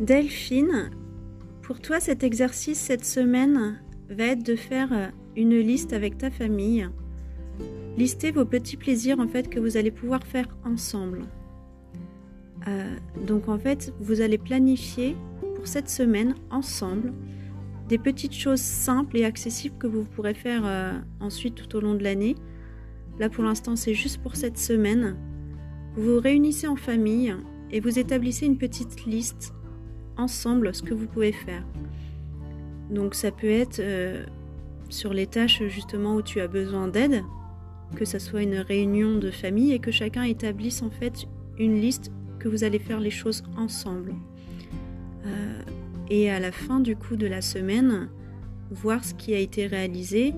Delphine, 0.00 0.88
pour 1.60 1.78
toi 1.78 2.00
cet 2.00 2.24
exercice 2.24 2.78
cette 2.78 3.04
semaine 3.04 3.82
va 4.08 4.24
être 4.24 4.42
de 4.42 4.56
faire 4.56 5.12
une 5.36 5.58
liste 5.58 5.92
avec 5.92 6.16
ta 6.16 6.30
famille. 6.30 6.88
Listez 7.98 8.30
vos 8.30 8.46
petits 8.46 8.78
plaisirs 8.78 9.20
en 9.20 9.28
fait 9.28 9.50
que 9.50 9.60
vous 9.60 9.76
allez 9.76 9.90
pouvoir 9.90 10.24
faire 10.24 10.48
ensemble. 10.64 11.26
Euh, 12.66 12.96
donc 13.26 13.50
en 13.50 13.58
fait, 13.58 13.92
vous 14.00 14.22
allez 14.22 14.38
planifier 14.38 15.18
pour 15.54 15.66
cette 15.66 15.90
semaine 15.90 16.34
ensemble 16.50 17.12
des 17.90 17.98
petites 17.98 18.34
choses 18.34 18.62
simples 18.62 19.18
et 19.18 19.26
accessibles 19.26 19.76
que 19.76 19.86
vous 19.86 20.04
pourrez 20.04 20.32
faire 20.32 20.62
euh, 20.64 20.98
ensuite 21.20 21.56
tout 21.56 21.76
au 21.76 21.80
long 21.80 21.94
de 21.94 22.02
l'année. 22.02 22.36
Là 23.18 23.28
pour 23.28 23.44
l'instant, 23.44 23.76
c'est 23.76 23.92
juste 23.92 24.22
pour 24.22 24.34
cette 24.34 24.56
semaine. 24.56 25.18
Vous 25.94 26.14
vous 26.14 26.20
réunissez 26.20 26.68
en 26.68 26.76
famille 26.76 27.34
et 27.70 27.80
vous 27.80 27.98
établissez 27.98 28.46
une 28.46 28.56
petite 28.56 29.04
liste 29.04 29.52
ensemble 30.20 30.74
ce 30.74 30.82
que 30.82 30.94
vous 30.94 31.06
pouvez 31.06 31.32
faire. 31.32 31.64
Donc 32.90 33.14
ça 33.14 33.30
peut 33.30 33.50
être 33.50 33.80
euh, 33.80 34.24
sur 34.88 35.14
les 35.14 35.26
tâches 35.26 35.62
justement 35.68 36.14
où 36.14 36.22
tu 36.22 36.40
as 36.40 36.48
besoin 36.48 36.88
d'aide, 36.88 37.22
que 37.96 38.04
ça 38.04 38.18
soit 38.18 38.42
une 38.42 38.56
réunion 38.56 39.18
de 39.18 39.30
famille 39.30 39.72
et 39.72 39.78
que 39.78 39.90
chacun 39.90 40.22
établisse 40.22 40.82
en 40.82 40.90
fait 40.90 41.26
une 41.58 41.80
liste 41.80 42.10
que 42.38 42.48
vous 42.48 42.64
allez 42.64 42.78
faire 42.78 43.00
les 43.00 43.10
choses 43.10 43.42
ensemble. 43.56 44.14
Euh, 45.26 45.60
et 46.08 46.30
à 46.30 46.40
la 46.40 46.52
fin 46.52 46.80
du 46.80 46.96
coup 46.96 47.16
de 47.16 47.26
la 47.26 47.42
semaine, 47.42 48.08
voir 48.70 49.04
ce 49.04 49.14
qui 49.14 49.34
a 49.34 49.38
été 49.38 49.66
réalisé 49.66 50.34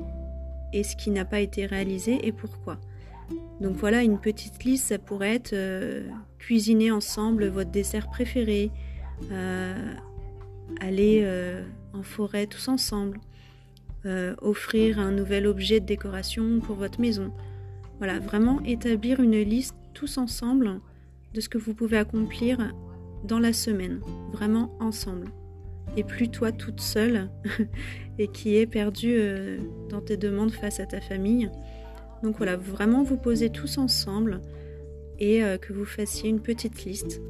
et 0.72 0.82
ce 0.82 0.96
qui 0.96 1.10
n'a 1.10 1.24
pas 1.24 1.40
été 1.40 1.66
réalisé 1.66 2.26
et 2.26 2.32
pourquoi. 2.32 2.78
Donc 3.60 3.76
voilà, 3.76 4.02
une 4.02 4.18
petite 4.18 4.64
liste, 4.64 4.88
ça 4.88 4.98
pourrait 4.98 5.34
être 5.34 5.52
euh, 5.52 6.08
cuisiner 6.38 6.90
ensemble 6.90 7.46
votre 7.46 7.70
dessert 7.70 8.08
préféré, 8.08 8.70
aller 10.80 11.26
en 11.92 12.02
forêt 12.02 12.46
tous 12.46 12.68
ensemble, 12.68 13.18
offrir 14.40 14.98
un 14.98 15.12
nouvel 15.12 15.46
objet 15.46 15.80
de 15.80 15.86
décoration 15.86 16.60
pour 16.60 16.76
votre 16.76 17.00
maison. 17.00 17.32
Voilà, 17.98 18.18
vraiment 18.18 18.60
établir 18.64 19.20
une 19.20 19.40
liste 19.40 19.76
tous 19.94 20.18
ensemble 20.18 20.80
de 21.34 21.40
ce 21.40 21.48
que 21.48 21.58
vous 21.58 21.74
pouvez 21.74 21.98
accomplir 21.98 22.72
dans 23.24 23.38
la 23.38 23.52
semaine, 23.52 24.00
vraiment 24.32 24.76
ensemble. 24.80 25.28
Et 25.96 26.04
plus 26.04 26.28
toi 26.28 26.52
toute 26.52 26.80
seule 26.80 27.30
et 28.18 28.28
qui 28.28 28.56
est 28.56 28.66
perdue 28.66 29.14
euh, 29.16 29.58
dans 29.90 30.00
tes 30.00 30.16
demandes 30.16 30.52
face 30.52 30.80
à 30.80 30.86
ta 30.86 31.00
famille. 31.00 31.50
Donc 32.22 32.36
voilà, 32.36 32.56
vraiment 32.56 33.02
vous 33.02 33.16
posez 33.16 33.50
tous 33.50 33.78
ensemble 33.78 34.40
et 35.18 35.44
euh, 35.44 35.58
que 35.58 35.72
vous 35.72 35.84
fassiez 35.84 36.30
une 36.30 36.40
petite 36.40 36.84
liste 36.84 37.20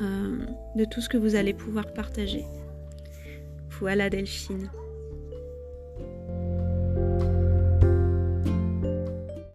euh, 0.00 0.46
de 0.74 0.84
tout 0.84 1.00
ce 1.00 1.08
que 1.08 1.16
vous 1.16 1.34
allez 1.34 1.54
pouvoir 1.54 1.92
partager. 1.92 2.44
Voilà 3.80 4.10
Delphine. 4.10 4.70